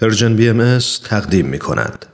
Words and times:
پرژن 0.00 0.36
بی 0.36 0.48
ام 0.48 0.78
تقدیم 1.04 1.46
می 1.46 1.58
کند. 1.58 2.06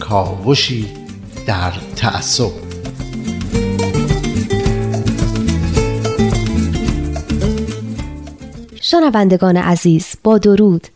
کاوشی 0.00 0.88
در 1.46 1.72
تعصب 1.96 2.50
شنوندگان 8.80 9.56
عزیز 9.56 10.06
با 10.22 10.38
درود 10.38 10.86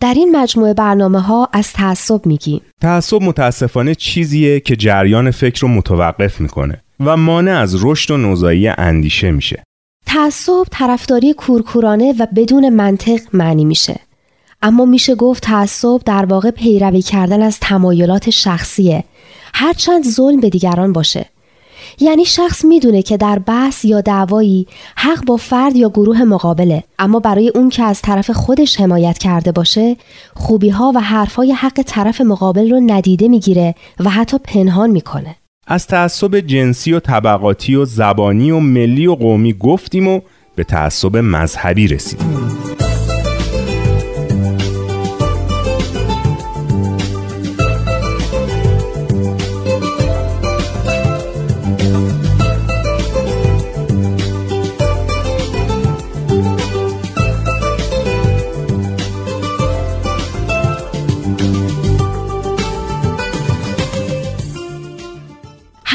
در 0.00 0.14
این 0.14 0.36
مجموعه 0.36 0.74
برنامه 0.74 1.20
ها 1.20 1.48
از 1.52 1.72
تعصب 1.72 2.26
میگیم 2.26 2.60
تعصب 2.80 3.22
متاسفانه 3.22 3.94
چیزیه 3.94 4.60
که 4.60 4.76
جریان 4.76 5.30
فکر 5.30 5.60
رو 5.60 5.68
متوقف 5.68 6.40
می‌کنه 6.40 6.82
و 7.00 7.16
مانع 7.16 7.58
از 7.58 7.84
رشد 7.84 8.10
و 8.10 8.16
نوزایی 8.16 8.68
اندیشه 8.68 9.30
میشه. 9.30 9.62
تعصب 10.06 10.64
طرفداری 10.70 11.32
کورکورانه 11.32 12.14
و 12.18 12.26
بدون 12.36 12.68
منطق 12.68 13.20
معنی 13.32 13.64
میشه. 13.64 14.00
اما 14.62 14.84
میشه 14.84 15.14
گفت 15.14 15.42
تعصب 15.42 16.00
در 16.06 16.24
واقع 16.24 16.50
پیروی 16.50 17.02
کردن 17.02 17.42
از 17.42 17.58
تمایلات 17.60 18.30
شخصیه. 18.30 19.04
هرچند 19.54 20.04
ظلم 20.04 20.40
به 20.40 20.50
دیگران 20.50 20.92
باشه. 20.92 21.26
یعنی 22.00 22.24
شخص 22.24 22.64
می‌دونه 22.64 23.02
که 23.02 23.16
در 23.16 23.38
بحث 23.38 23.84
یا 23.84 24.00
دعوایی 24.00 24.66
حق 24.96 25.24
با 25.24 25.36
فرد 25.36 25.76
یا 25.76 25.88
گروه 25.88 26.24
مقابله. 26.24 26.84
اما 26.98 27.20
برای 27.20 27.48
اون 27.54 27.68
که 27.68 27.82
از 27.82 28.02
طرف 28.02 28.30
خودش 28.30 28.80
حمایت 28.80 29.18
کرده 29.18 29.52
باشه 29.52 29.96
خوبی 30.34 30.68
ها 30.68 30.92
و 30.94 31.00
حرفای 31.00 31.52
حق 31.52 31.82
طرف 31.86 32.20
مقابل 32.20 32.70
رو 32.70 32.80
ندیده 32.86 33.28
می‌گیره 33.28 33.74
و 34.00 34.10
حتی 34.10 34.38
پنهان 34.38 34.90
می‌کنه. 34.90 35.36
از 35.66 35.86
تعصب 35.86 36.40
جنسی 36.40 36.92
و 36.92 37.00
طبقاتی 37.00 37.74
و 37.74 37.84
زبانی 37.84 38.50
و 38.50 38.60
ملی 38.60 39.06
و 39.06 39.14
قومی 39.14 39.52
گفتیم 39.52 40.08
و 40.08 40.20
به 40.56 40.64
تعصب 40.64 41.16
مذهبی 41.16 41.88
رسیدیم. 41.88 42.39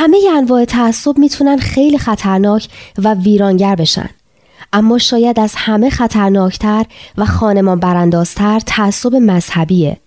همه 0.06 0.18
انواع 0.38 0.66
تعصب 0.66 1.18
می‌تونن 1.18 1.58
خیلی 1.58 1.98
خطرناک 1.98 2.68
و 3.04 3.14
ویرانگر 3.14 3.76
بشن. 3.76 4.10
اما 4.74 4.98
شاید 4.98 5.40
از 5.40 5.54
همه 5.58 5.90
خطرناکتر 5.90 6.86
و 7.18 7.26
خانمان 7.26 7.80
براندازتر 7.80 8.60
تعصب 8.60 9.16
مذهبیه. 9.16 9.98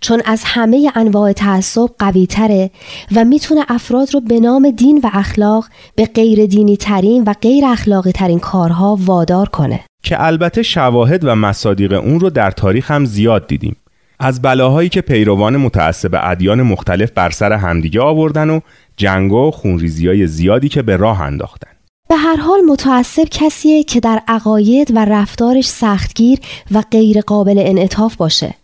چون 0.00 0.22
از 0.24 0.42
همه 0.44 0.92
انواع 0.94 1.32
تعصب 1.32 1.88
قوی 1.98 2.26
تره 2.26 2.70
و 3.14 3.24
می‌تونه 3.24 3.64
افراد 3.68 4.14
رو 4.14 4.20
به 4.20 4.40
نام 4.40 4.70
دین 4.70 5.00
و 5.04 5.10
اخلاق 5.12 5.66
به 5.96 6.06
غیر 6.06 6.46
دینی 6.46 6.76
ترین 6.76 7.24
و 7.26 7.34
غیر 7.42 7.64
اخلاقی 7.66 8.12
ترین 8.12 8.38
کارها 8.38 8.98
وادار 9.00 9.48
کنه. 9.48 9.80
که 10.02 10.24
البته 10.24 10.62
شواهد 10.62 11.24
و 11.24 11.34
مصادیق 11.34 11.92
اون 11.92 12.20
رو 12.20 12.30
در 12.30 12.50
تاریخ 12.50 12.90
هم 12.90 13.04
زیاد 13.04 13.46
دیدیم. 13.46 13.76
از 14.22 14.42
بلاهایی 14.42 14.88
که 14.88 15.00
پیروان 15.00 15.56
متعصب 15.56 16.10
ادیان 16.22 16.62
مختلف 16.62 17.10
بر 17.10 17.30
سر 17.30 17.52
همدیگه 17.52 18.00
آوردن 18.00 18.50
و 18.50 18.60
جنگ 18.96 19.32
و 19.32 19.50
خونریزی 19.50 20.08
های 20.08 20.26
زیادی 20.26 20.68
که 20.68 20.82
به 20.82 20.96
راه 20.96 21.20
انداختن. 21.20 21.70
به 22.08 22.16
هر 22.16 22.36
حال 22.36 22.60
متعصب 22.60 23.24
کسیه 23.30 23.82
که 23.82 24.00
در 24.00 24.22
عقاید 24.28 24.96
و 24.96 25.04
رفتارش 25.04 25.68
سختگیر 25.68 26.38
و 26.70 26.82
غیر 26.90 27.20
قابل 27.20 27.58
انعطاف 27.58 28.16
باشه 28.16 28.54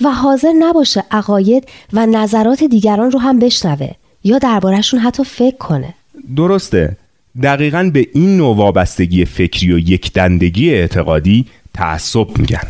و 0.00 0.10
حاضر 0.10 0.52
نباشه 0.58 1.04
عقاید 1.10 1.68
و 1.92 2.06
نظرات 2.06 2.64
دیگران 2.64 3.10
رو 3.10 3.18
هم 3.18 3.38
بشنوه 3.38 3.90
یا 4.24 4.38
دربارهشون 4.38 5.00
حتی 5.00 5.24
فکر 5.24 5.56
کنه. 5.56 5.94
درسته. 6.36 6.96
دقیقا 7.42 7.90
به 7.94 8.06
این 8.14 8.36
نوع 8.36 8.56
وابستگی 8.56 9.24
فکری 9.24 9.72
و 9.72 9.78
یک 9.78 10.12
دندگی 10.12 10.74
اعتقادی 10.74 11.46
تعصب 11.74 12.38
میگن. 12.38 12.68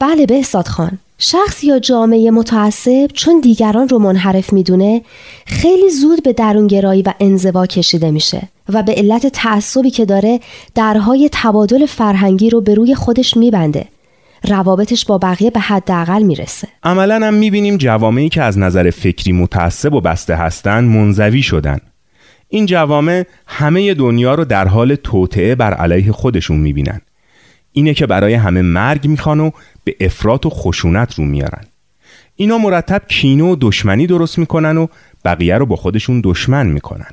بله 0.00 0.26
بهزاد 0.26 0.68
خان. 0.68 0.98
شخص 1.18 1.64
یا 1.64 1.78
جامعه 1.78 2.30
متعصب 2.30 3.10
چون 3.14 3.40
دیگران 3.40 3.88
رو 3.88 3.98
منحرف 3.98 4.52
می‌دونه 4.52 5.02
خیلی 5.46 5.90
زود 5.90 6.22
به 6.22 6.32
درونگرایی 6.32 7.02
و 7.02 7.12
انزوا 7.20 7.66
کشیده 7.66 8.10
میشه 8.10 8.42
و 8.68 8.82
به 8.82 8.94
علت 8.94 9.26
تعصبی 9.26 9.90
که 9.90 10.04
داره 10.04 10.40
درهای 10.74 11.28
تبادل 11.32 11.86
فرهنگی 11.86 12.50
رو 12.50 12.60
به 12.60 12.74
روی 12.74 12.94
خودش 12.94 13.36
میبنده. 13.36 13.84
روابطش 14.44 15.04
با 15.04 15.18
بقیه 15.18 15.50
به 15.50 15.60
حداقل 15.60 16.22
می‌رسه. 16.22 16.68
عملا 16.82 17.26
هم 17.26 17.34
می‌بینیم 17.34 17.76
جوامعی 17.76 18.28
که 18.28 18.42
از 18.42 18.58
نظر 18.58 18.90
فکری 18.90 19.32
متعصب 19.32 19.94
و 19.94 20.00
بسته 20.00 20.34
هستن 20.34 20.84
منزوی 20.84 21.42
شدن. 21.42 21.78
این 22.48 22.66
جوامع 22.66 23.24
همه 23.46 23.94
دنیا 23.94 24.34
رو 24.34 24.44
در 24.44 24.68
حال 24.68 24.94
توطعه 24.94 25.54
بر 25.54 25.74
علیه 25.74 26.12
خودشون 26.12 26.56
می‌بینن. 26.56 27.00
اینه 27.76 27.94
که 27.94 28.06
برای 28.06 28.34
همه 28.34 28.62
مرگ 28.62 29.06
می‌خوان 29.06 29.40
و 29.40 29.50
به 29.84 29.96
افراط 30.00 30.46
و 30.46 30.50
خشونت 30.50 31.14
رو 31.14 31.24
میارن. 31.24 31.64
اینا 32.36 32.58
مرتب 32.58 33.02
کینه 33.08 33.44
و 33.44 33.56
دشمنی 33.60 34.06
درست 34.06 34.38
می‌کنن 34.38 34.76
و 34.76 34.86
بقیه 35.24 35.58
رو 35.58 35.66
با 35.66 35.76
خودشون 35.76 36.20
دشمن 36.24 36.66
می‌کنن. 36.66 37.10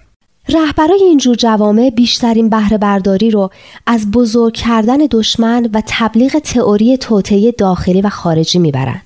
رهبرای 0.50 1.04
اینجور 1.04 1.36
جوامع 1.36 1.90
بیشترین 1.90 2.50
بهره 2.50 2.78
برداری 2.78 3.32
رو 3.32 3.50
از 3.86 4.12
بزرگ 4.12 4.54
کردن 4.54 4.98
دشمن 5.12 5.70
و 5.74 5.82
تبلیغ 5.88 6.40
تئوری 6.40 6.98
توطئه 6.98 7.52
داخلی 7.52 8.02
و 8.02 8.10
خارجی 8.10 8.60
می‌برن. 8.60 9.02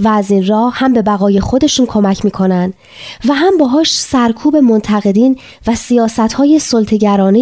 و 0.00 0.08
از 0.08 0.30
این 0.30 0.46
راه 0.46 0.74
هم 0.78 0.92
به 0.92 1.02
بقای 1.02 1.40
خودشون 1.40 1.86
کمک 1.86 2.24
می‌کنن 2.24 2.72
و 3.28 3.32
هم 3.32 3.58
باهاش 3.58 3.92
سرکوب 3.92 4.56
منتقدین 4.56 5.38
و 5.66 5.74
سیاست 5.74 6.32
های 6.32 6.60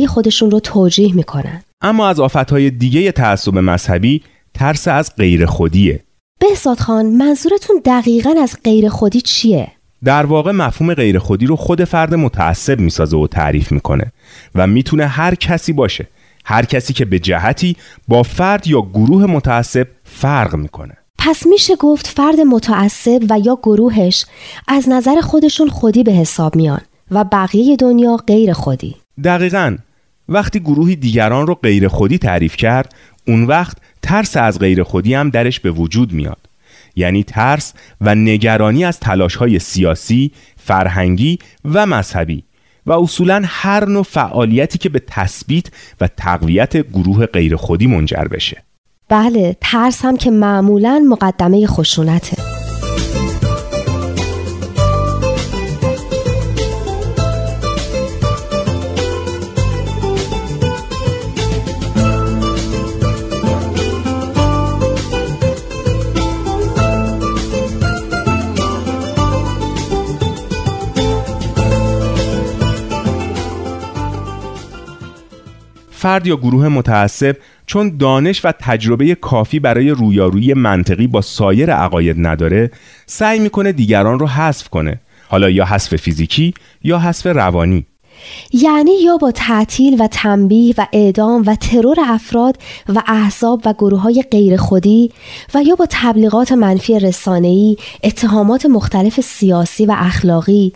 خودشون 0.07 0.51
رو 0.51 0.61
توجیه 0.61 1.15
می‌کنن. 1.15 1.63
اما 1.85 2.09
از 2.09 2.21
آفتهای 2.21 2.71
دیگه 2.71 3.13
تعصب 3.13 3.59
مذهبی 3.59 4.23
ترس 4.55 4.89
از 4.89 5.17
غیر 5.17 5.47
خودیه. 5.47 6.05
بهزاد 6.41 6.79
خان 6.79 7.07
منظورتون 7.07 7.77
دقیقا 7.85 8.35
از 8.43 8.57
غیر 8.65 8.89
خودی 8.89 9.21
چیه؟ 9.21 9.69
در 10.05 10.27
واقع 10.27 10.53
مفهوم 10.53 10.95
غیر 10.95 11.19
خودی 11.19 11.47
رو 11.47 11.57
خود 11.57 11.85
فرد 11.85 12.15
متعصب 12.15 12.81
می‌سازه 12.81 13.17
و 13.17 13.27
تعریف 13.27 13.73
می‌کنه 13.73 14.13
و 14.55 14.67
می‌تونه 14.67 15.07
هر 15.07 15.35
کسی 15.35 15.73
باشه 15.73 16.09
هر 16.45 16.65
کسی 16.65 16.93
که 16.93 17.05
به 17.05 17.19
جهتی 17.19 17.77
با 18.09 18.23
فرد 18.23 18.67
یا 18.67 18.81
گروه 18.81 19.25
متعصب 19.25 19.87
فرق 20.05 20.55
می‌کنه. 20.55 20.97
پس 21.19 21.47
میشه 21.47 21.77
گفت 21.77 22.07
فرد 22.07 22.41
متعصب 22.41 23.23
و 23.31 23.39
یا 23.45 23.59
گروهش 23.63 24.27
از 24.69 24.89
نظر 24.89 25.21
خودشون 25.21 25.69
خودی 25.69 26.03
به 26.03 26.13
حساب 26.13 26.57
میان 26.57 26.81
و 27.11 27.25
بقیه 27.25 27.77
دنیا 27.77 28.17
غیر 28.17 28.53
خودی. 28.53 28.97
دقیقا. 29.25 29.77
وقتی 30.29 30.61
گروهی 30.61 30.97
دیگران 30.97 31.47
رو 31.47 31.55
غیر 31.55 31.89
خودی 31.89 32.19
تعریف 32.19 32.57
کرد 32.57 32.95
اون 33.27 33.45
وقت 33.45 33.77
ترس 34.03 34.37
از 34.37 34.59
غیر 34.59 34.83
خودی 34.83 35.15
هم 35.15 35.31
درش 35.31 35.61
به 35.61 35.71
وجود 35.71 36.13
میاد. 36.13 36.39
یعنی 36.97 37.25
ترس 37.25 37.75
و 38.01 38.15
نگرانی 38.15 38.85
از 38.85 39.01
تلاش 39.01 39.35
های 39.37 39.59
سیاسی، 39.59 40.33
فرهنگی 40.57 41.39
و 41.65 41.87
مذهبی 41.87 42.45
و 42.87 42.93
اصولا 42.93 43.43
هر 43.47 43.85
نوع 43.85 44.03
فعالیتی 44.03 44.79
که 44.79 44.89
به 44.89 45.03
تثبیت 45.07 45.67
و 46.01 46.09
تقویت 46.09 46.77
گروه 46.77 47.27
غیر 47.27 47.57
خودی 47.57 47.87
منجر 47.87 48.25
بشه. 48.25 48.63
بله 49.09 49.57
ترس 49.61 50.05
هم 50.05 50.17
که 50.17 50.31
معمولا 50.31 51.05
مقدمه 51.09 51.67
خشونته. 51.67 52.34
فرد 76.05 76.27
یا 76.27 76.37
گروه 76.37 76.69
متعصب 76.69 77.37
چون 77.67 77.97
دانش 77.97 78.45
و 78.45 78.53
تجربه 78.53 79.15
کافی 79.15 79.59
برای 79.59 79.91
رویارویی 79.91 80.55
منطقی 80.55 81.07
با 81.07 81.21
سایر 81.21 81.73
عقاید 81.73 82.17
نداره 82.19 82.71
سعی 83.07 83.39
می‌کنه 83.39 83.73
دیگران 83.73 84.19
رو 84.19 84.27
حذف 84.27 84.69
کنه. 84.69 85.01
حالا 85.29 85.51
یا 85.51 85.65
حذف 85.65 85.97
فیزیکی 85.97 86.55
یا 86.83 86.99
حذف 86.99 87.27
روانی. 87.27 87.87
یعنی 88.53 89.03
یا 89.03 89.17
با 89.17 89.31
تعطیل 89.31 89.97
و 90.03 90.09
تنبیه 90.11 90.75
و 90.79 90.87
اعدام 90.93 91.43
و 91.47 91.57
ترور 91.57 91.97
افراد 92.07 92.59
و 92.89 93.03
احزاب 93.07 93.63
و 93.65 93.73
گروه 93.73 94.01
های 94.01 94.25
غیر 94.31 94.57
خودی 94.57 95.11
و 95.55 95.63
یا 95.63 95.75
با 95.75 95.87
تبلیغات 95.91 96.53
منفی 96.53 96.99
رسانه‌ای، 96.99 97.77
اتهامات 98.05 98.67
مختلف 98.67 99.21
سیاسی 99.21 99.87
و 99.87 99.95
اخلاقی. 99.99 100.73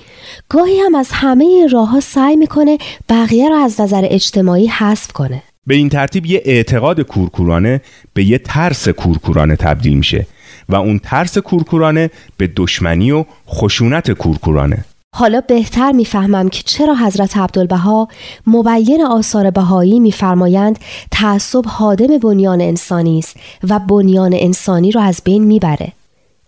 گاهی 0.49 0.81
هم 0.81 0.95
از 0.95 1.09
همه 1.13 1.67
راه 1.73 1.91
ها 1.91 2.01
سعی 2.01 2.37
می‌کنه 2.37 2.79
بقیه 3.09 3.49
را 3.49 3.65
از 3.65 3.81
نظر 3.81 4.07
اجتماعی 4.11 4.67
حذف 4.67 5.13
کنه. 5.13 5.43
به 5.67 5.75
این 5.75 5.89
ترتیب 5.89 6.27
یه 6.27 6.43
اعتقاد 6.45 7.01
کورکورانه 7.01 7.81
به 8.15 8.25
یه 8.25 8.39
ترس 8.39 8.89
کورکورانه 8.89 9.57
تبدیل 9.57 9.95
میشه 9.95 10.27
و 10.69 10.77
اون 10.77 10.99
ترس 10.99 11.39
کورکورانه 11.39 12.11
به 12.37 12.51
دشمنی 12.57 13.11
و 13.11 13.25
خشونت 13.49 14.11
کورکورانه. 14.11 14.85
حالا 15.17 15.41
بهتر 15.41 15.93
می‌فهمم 15.93 16.49
که 16.49 16.63
چرا 16.63 16.95
حضرت 16.95 17.37
عبدالبها 17.37 18.09
مبین 18.47 19.03
آثار 19.03 19.51
بهایی 19.51 20.01
میفرمایند 20.01 20.79
تعصب 21.11 21.65
حادم 21.67 22.19
بنیان 22.19 22.61
انسانی 22.61 23.19
است 23.19 23.37
و 23.69 23.79
بنیان 23.79 24.35
انسانی 24.35 24.91
را 24.91 25.03
از 25.03 25.21
بین 25.25 25.45
می‌بره. 25.45 25.93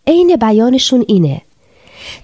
عین 0.07 0.37
بیانشون 0.37 1.05
اینه. 1.09 1.43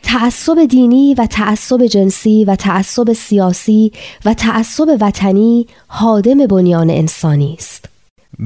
تعصب 0.03 0.65
دینی 0.71 1.15
و 1.15 1.27
تعصب 1.27 1.87
جنسی 1.87 2.45
و 2.45 2.57
تعصب 2.57 3.13
سیاسی 3.13 3.93
و 4.25 4.35
تعصب 4.35 4.97
وطنی 5.01 5.67
حادم 5.87 6.47
بنیان 6.47 6.91
انسانی 6.91 7.57
است. 7.59 7.89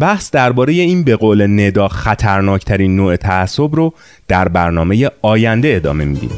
بحث 0.01 0.31
درباره 0.31 0.73
این 0.73 1.05
به 1.05 1.17
قول 1.17 1.61
ندا 1.61 1.89
خطرناکترین 1.89 2.97
نوع 2.97 3.17
تعصب 3.17 3.75
رو 3.75 3.93
در 4.29 4.49
برنامه 4.49 5.11
آینده 5.23 5.73
ادامه 5.77 6.05
میدیم. 6.05 6.31